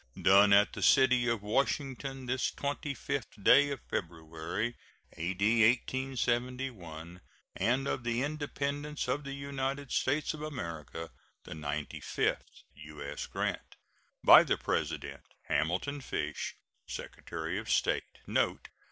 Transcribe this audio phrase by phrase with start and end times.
[0.15, 4.75] [SEAL.] Done at the city of Washington, this 25th day of February,
[5.15, 5.61] A.D.
[5.61, 7.21] 1871,
[7.55, 11.11] and of the Independence of the United States of America
[11.43, 12.63] the ninety fifth.
[12.73, 13.27] U.S.
[13.27, 13.75] GRANT.
[14.23, 16.55] By the President: HAMILTON FISH,
[16.87, 18.17] Secretary of State.
[18.25, 18.69] [NOTE.